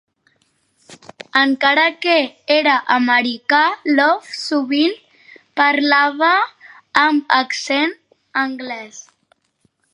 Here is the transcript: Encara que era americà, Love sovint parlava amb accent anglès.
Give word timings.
Encara 1.41 1.83
que 2.05 2.15
era 2.55 2.73
americà, 2.95 3.61
Love 3.99 4.33
sovint 4.39 4.97
parlava 5.63 6.33
amb 7.07 7.37
accent 7.43 7.97
anglès. 8.49 9.03